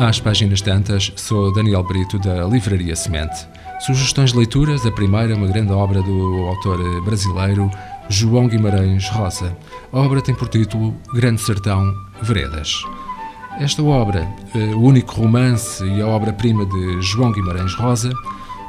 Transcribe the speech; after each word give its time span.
Às 0.00 0.18
páginas 0.18 0.62
tantas, 0.62 1.12
sou 1.14 1.52
Daniel 1.52 1.82
Brito 1.82 2.18
da 2.18 2.46
Livraria 2.46 2.96
Semente. 2.96 3.46
Sugestões 3.80 4.32
de 4.32 4.38
leituras, 4.38 4.86
a 4.86 4.90
primeira, 4.90 5.36
uma 5.36 5.46
grande 5.46 5.72
obra 5.72 6.00
do 6.00 6.46
autor 6.46 7.04
brasileiro 7.04 7.70
João 8.08 8.48
Guimarães 8.48 9.10
Rosa. 9.10 9.54
A 9.92 9.98
obra 9.98 10.22
tem 10.22 10.34
por 10.34 10.48
título 10.48 10.96
Grande 11.12 11.42
Sertão, 11.42 11.94
Veredas. 12.22 12.82
Esta 13.60 13.82
obra, 13.82 14.26
eh, 14.54 14.74
o 14.74 14.80
único 14.80 15.16
romance 15.16 15.84
e 15.84 16.00
a 16.00 16.06
obra-prima 16.06 16.64
de 16.64 17.02
João 17.02 17.30
Guimarães 17.30 17.74
Rosa, 17.74 18.10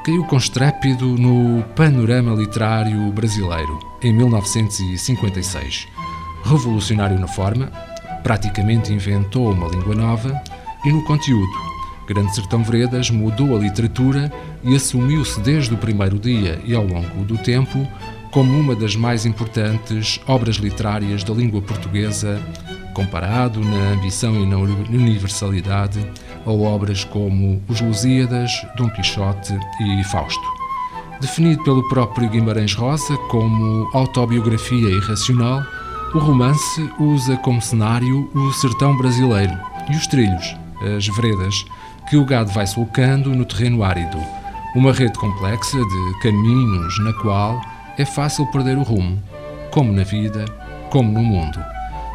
caiu 0.04 0.26
com 0.26 0.36
estrépido 0.36 1.06
no 1.06 1.64
panorama 1.78 2.36
literário 2.36 3.10
brasileiro 3.14 3.80
em 4.04 4.12
1956. 4.12 5.88
Revolucionário 6.44 7.18
na 7.18 7.28
forma, 7.30 7.72
praticamente 8.22 8.92
inventou 8.92 9.50
uma 9.54 9.70
língua 9.70 9.96
nova 9.96 10.44
e 10.86 10.92
no 10.92 11.04
conteúdo. 11.04 11.72
Grande 12.08 12.34
Sertão 12.36 12.64
Veredas 12.64 13.10
mudou 13.10 13.56
a 13.56 13.60
literatura 13.60 14.32
e 14.64 14.76
assumiu-se 14.76 15.40
desde 15.40 15.74
o 15.74 15.78
primeiro 15.78 16.20
dia 16.20 16.60
e 16.66 16.76
ao 16.76 16.86
longo 16.86 17.24
do 17.24 17.38
tempo 17.38 17.88
como 18.32 18.58
uma 18.58 18.76
das 18.76 18.96
mais 18.96 19.26
importantes 19.26 20.20
obras 20.26 20.56
literárias 20.56 21.24
da 21.24 21.34
língua 21.34 21.62
portuguesa, 21.62 22.42
comparado 22.94 23.60
na 23.60 23.92
ambição 23.94 24.34
e 24.36 24.46
na 24.46 24.58
universalidade 24.58 26.00
a 26.46 26.52
obras 26.52 27.04
como 27.04 27.62
Os 27.68 27.82
Lusíadas, 27.82 28.52
Dom 28.76 28.90
Quixote 28.90 29.58
e 29.82 30.04
Fausto. 30.06 30.44
Definido 31.20 31.64
pelo 31.64 31.88
próprio 31.88 32.30
Guimarães 32.30 32.74
Rosa 32.74 33.16
como 33.30 33.88
autobiografia 33.94 34.90
irracional, 34.90 35.62
o 36.16 36.20
romance 36.20 36.90
usa 37.00 37.38
como 37.38 37.62
cenário 37.62 38.30
o 38.34 38.52
sertão 38.54 38.98
brasileiro 38.98 39.54
e 39.90 39.96
os 39.96 40.08
trilhos, 40.08 40.56
as 40.96 41.08
veredas, 41.08 41.66
que 42.10 42.18
o 42.18 42.26
gado 42.26 42.52
vai 42.52 42.68
sulcando 42.68 43.30
no 43.30 43.46
terreno 43.46 43.84
árido. 43.84 44.18
Uma 44.76 44.94
rede 44.94 45.18
complexa 45.20 45.78
de 45.78 46.20
caminhos 46.22 47.00
na 47.00 47.14
qual 47.14 47.62
é 47.98 48.06
fácil 48.06 48.46
perder 48.48 48.78
o 48.78 48.84
rumo, 48.84 49.22
como 49.72 49.92
na 49.92 50.04
vida, 50.04 50.46
como 50.90 51.12
no 51.12 51.22
mundo. 51.22 51.60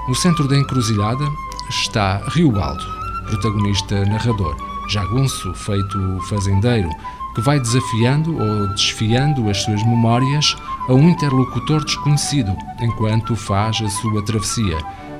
No 0.08 0.14
centro 0.14 0.46
da 0.48 0.56
encruzilhada 0.56 1.24
está 1.68 2.18
Riobaldo, 2.28 2.84
protagonista 3.26 4.04
narrador, 4.04 4.56
jagunço 4.88 5.52
feito 5.54 6.20
fazendeiro, 6.28 6.90
que 7.34 7.40
vai 7.40 7.60
desafiando 7.60 8.38
ou 8.38 8.68
desfiando 8.68 9.50
as 9.50 9.62
suas 9.62 9.82
memórias 9.82 10.56
a 10.88 10.92
um 10.94 11.10
interlocutor 11.10 11.84
desconhecido 11.84 12.56
enquanto 12.80 13.36
faz 13.36 13.80
a 13.82 13.88
sua 13.88 14.24
travessia, 14.24 14.78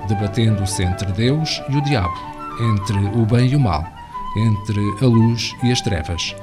debatendo-se 0.08 0.82
entre 0.82 1.12
Deus 1.12 1.60
e 1.68 1.76
o 1.76 1.82
diabo, 1.82 2.35
entre 2.60 2.98
o 2.98 3.24
bem 3.26 3.48
e 3.50 3.56
o 3.56 3.60
mal, 3.60 3.84
entre 4.36 4.80
a 5.02 5.06
luz 5.06 5.54
e 5.62 5.72
as 5.72 5.80
trevas. 5.80 6.34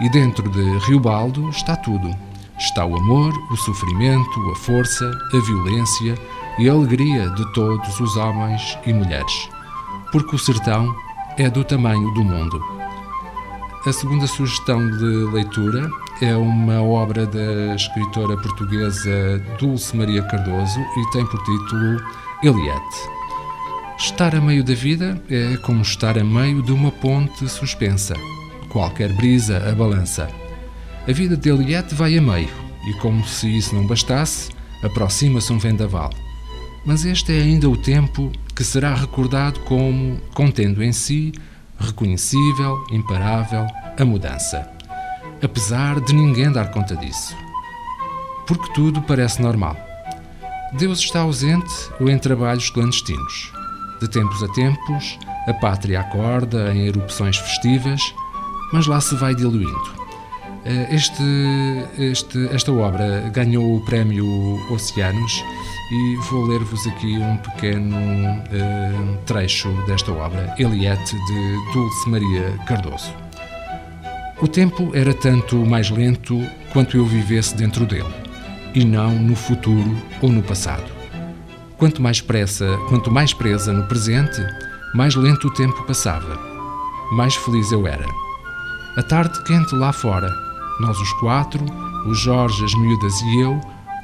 E 0.00 0.08
dentro 0.08 0.48
de 0.48 0.78
Riobaldo 0.86 1.48
está 1.50 1.76
tudo. 1.76 2.10
Está 2.58 2.84
o 2.84 2.96
amor, 2.96 3.32
o 3.50 3.56
sofrimento, 3.56 4.50
a 4.50 4.56
força, 4.56 5.10
a 5.32 5.38
violência 5.38 6.14
e 6.58 6.68
a 6.68 6.72
alegria 6.72 7.28
de 7.30 7.52
todos 7.52 8.00
os 8.00 8.16
homens 8.16 8.78
e 8.86 8.92
mulheres. 8.92 9.48
Porque 10.12 10.36
o 10.36 10.38
sertão 10.38 10.94
é 11.38 11.48
do 11.48 11.64
tamanho 11.64 12.12
do 12.12 12.22
mundo. 12.22 12.62
A 13.86 13.92
segunda 13.92 14.26
sugestão 14.26 14.86
de 14.90 15.32
leitura 15.32 15.90
é 16.20 16.36
uma 16.36 16.82
obra 16.82 17.24
da 17.24 17.74
escritora 17.74 18.36
portuguesa 18.36 19.38
Dulce 19.58 19.96
Maria 19.96 20.22
Cardoso 20.24 20.80
e 20.80 21.10
tem 21.12 21.24
por 21.24 21.42
título 21.44 21.98
Eliette. 22.42 23.19
Estar 24.00 24.34
a 24.34 24.40
meio 24.40 24.64
da 24.64 24.72
vida 24.72 25.22
é 25.28 25.58
como 25.58 25.82
estar 25.82 26.16
a 26.16 26.24
meio 26.24 26.62
de 26.62 26.72
uma 26.72 26.90
ponte 26.90 27.46
suspensa. 27.46 28.14
Qualquer 28.70 29.12
brisa 29.12 29.58
a 29.70 29.74
balança. 29.74 30.26
A 31.06 31.12
vida 31.12 31.36
de 31.36 31.50
Eliette 31.50 31.94
vai 31.94 32.16
a 32.16 32.22
meio, 32.22 32.48
e 32.88 32.94
como 32.94 33.22
se 33.26 33.58
isso 33.58 33.74
não 33.74 33.86
bastasse, 33.86 34.52
aproxima-se 34.82 35.52
um 35.52 35.58
vendaval. 35.58 36.08
Mas 36.86 37.04
este 37.04 37.30
é 37.30 37.42
ainda 37.42 37.68
o 37.68 37.76
tempo 37.76 38.32
que 38.56 38.64
será 38.64 38.94
recordado 38.94 39.60
como 39.60 40.18
contendo 40.32 40.82
em 40.82 40.92
si, 40.92 41.32
reconhecível, 41.78 42.82
imparável, 42.90 43.66
a 43.98 44.04
mudança. 44.06 44.66
Apesar 45.42 46.00
de 46.00 46.14
ninguém 46.14 46.50
dar 46.50 46.70
conta 46.70 46.96
disso. 46.96 47.36
Porque 48.46 48.72
tudo 48.72 49.02
parece 49.02 49.42
normal. 49.42 49.76
Deus 50.72 51.00
está 51.00 51.20
ausente 51.20 51.90
ou 52.00 52.08
em 52.08 52.18
trabalhos 52.18 52.70
clandestinos. 52.70 53.59
De 54.00 54.08
tempos 54.08 54.42
a 54.42 54.48
tempos, 54.48 55.18
a 55.46 55.52
pátria 55.54 56.00
acorda 56.00 56.72
em 56.74 56.86
erupções 56.86 57.36
festivas, 57.36 58.00
mas 58.72 58.86
lá 58.86 59.00
se 59.00 59.14
vai 59.16 59.34
diluindo. 59.34 60.00
Eh, 60.64 60.94
este, 60.94 61.22
este, 61.98 62.48
esta 62.52 62.72
obra 62.72 63.30
ganhou 63.32 63.76
o 63.76 63.84
prémio 63.84 64.26
Oceanos 64.70 65.42
e 65.90 66.16
vou 66.30 66.46
ler-vos 66.46 66.86
aqui 66.86 67.18
um 67.18 67.36
pequeno 67.38 67.96
uh, 67.96 69.16
trecho 69.26 69.70
desta 69.86 70.12
obra, 70.12 70.54
Eliette, 70.58 71.16
de 71.16 71.72
Dulce 71.72 72.08
Maria 72.08 72.58
Cardoso. 72.66 73.12
O 74.40 74.46
tempo 74.46 74.90
era 74.94 75.12
tanto 75.12 75.56
mais 75.56 75.90
lento 75.90 76.40
quanto 76.72 76.96
eu 76.96 77.04
vivesse 77.04 77.56
dentro 77.56 77.84
dele, 77.84 78.14
e 78.74 78.84
não 78.84 79.14
no 79.14 79.34
futuro 79.34 79.96
ou 80.22 80.30
no 80.30 80.42
passado. 80.42 80.99
Quanto 81.80 82.02
mais 82.02 82.20
pressa, 82.20 82.76
quanto 82.90 83.10
mais 83.10 83.32
presa 83.32 83.72
no 83.72 83.84
presente, 83.84 84.46
mais 84.94 85.14
lento 85.14 85.48
o 85.48 85.50
tempo 85.50 85.82
passava. 85.84 86.38
Mais 87.12 87.34
feliz 87.34 87.72
eu 87.72 87.86
era. 87.86 88.04
A 88.98 89.02
tarde 89.02 89.42
quente 89.44 89.74
lá 89.74 89.90
fora, 89.90 90.30
nós 90.78 91.00
os 91.00 91.10
quatro, 91.14 91.64
o 92.04 92.12
Jorge, 92.12 92.62
as 92.66 92.74
miúdas 92.74 93.18
e 93.22 93.40
eu, 93.40 93.58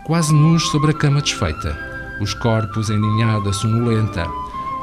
quase 0.06 0.32
nus 0.32 0.66
sobre 0.70 0.92
a 0.92 0.94
cama 0.94 1.20
desfeita, 1.20 1.78
os 2.18 2.32
corpos 2.32 2.88
em 2.88 2.98
ninhada 2.98 3.52
sonolenta. 3.52 4.26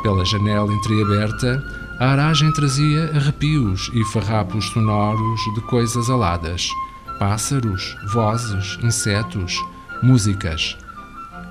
Pela 0.04 0.24
janela 0.24 0.72
entreaberta, 0.72 1.64
a 2.00 2.12
aragem 2.12 2.52
trazia 2.54 3.06
arrepios 3.16 3.90
e 3.96 4.04
farrapos 4.06 4.66
sonoros 4.66 5.42
de 5.56 5.62
coisas 5.62 6.12
aladas, 6.12 6.70
pássaros, 7.18 7.98
vozes, 8.14 8.78
insetos, 8.84 9.60
músicas. 10.04 10.78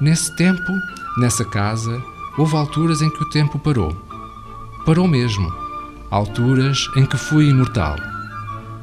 Nesse 0.01 0.37
tempo, 0.37 0.73
Nessa 1.17 1.45
casa, 1.45 2.03
houve 2.39 2.57
alturas 2.57 3.03
em 3.03 3.11
que 3.11 3.23
o 3.23 3.29
tempo 3.29 3.59
parou. 3.59 3.95
Parou 4.87 5.07
mesmo. 5.07 5.53
Alturas 6.11 6.89
em 6.97 7.05
que 7.05 7.19
fui 7.19 7.51
imortal. 7.51 7.97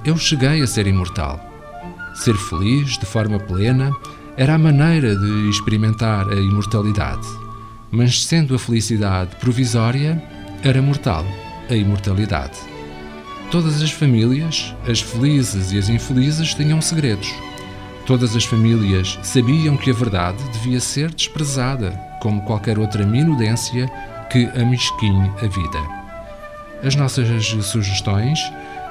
Eu 0.06 0.16
cheguei 0.16 0.62
a 0.62 0.67
ser 0.67 0.85
imortal. 0.85 1.40
Ser 2.13 2.35
feliz 2.35 2.97
de 2.97 3.06
forma 3.06 3.40
plena 3.40 3.95
era 4.38 4.53
a 4.53 4.59
maneira 4.59 5.16
de 5.16 5.50
experimentar 5.50 6.29
a 6.29 6.35
imortalidade. 6.35 7.28
Mas 7.91 8.23
sendo 8.23 8.53
a 8.53 8.59
felicidade 8.59 9.35
provisória, 9.38 10.22
era 10.63 10.81
mortal 10.81 11.25
a 11.69 11.73
imortalidade. 11.73 12.59
Todas 13.50 13.81
as 13.81 13.91
famílias, 13.91 14.75
as 14.88 15.01
felizes 15.01 15.72
e 15.72 15.79
as 15.79 15.90
infelizes, 15.90 16.53
tinham 16.53 16.79
segredos. 16.79 17.34
Todas 18.09 18.36
as 18.36 18.44
famílias 18.44 19.20
sabiam 19.22 19.78
que 19.78 19.92
a 19.92 19.94
verdade 19.94 20.44
devia 20.52 20.80
ser 20.80 21.14
desprezada 21.14 21.92
como 22.20 22.42
qualquer 22.42 22.80
outra 22.80 23.06
minudência 23.06 23.88
que 24.31 24.46
amesquinhe 24.59 25.31
a 25.38 25.46
vida. 25.46 25.80
As 26.84 26.96
nossas 26.96 27.46
sugestões: 27.68 28.40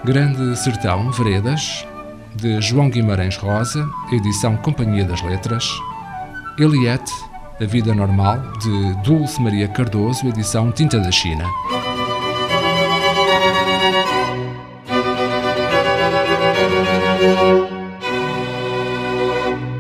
Grande 0.05 0.56
Sertão 0.56 1.11
Veredas, 1.11 1.84
de 2.37 2.61
João 2.61 2.89
Guimarães 2.89 3.37
Rosa, 3.37 3.84
edição 4.12 4.56
Companhia 4.56 5.05
das 5.05 5.21
Letras, 5.23 5.69
Eliette, 6.56 7.12
A 7.61 7.64
Vida 7.64 7.93
Normal, 7.93 8.41
de 8.61 9.03
Dulce 9.03 9.43
Maria 9.43 9.67
Cardoso, 9.67 10.29
edição 10.29 10.71
Tinta 10.71 11.00
da 11.00 11.11
China. 11.11 11.44